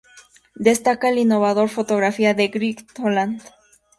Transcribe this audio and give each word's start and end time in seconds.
Destaca 0.55 1.11
la 1.11 1.19
innovador 1.19 1.69
fotografía 1.69 2.33
de 2.33 2.47
Gregg 2.47 2.91
Toland. 2.91 3.43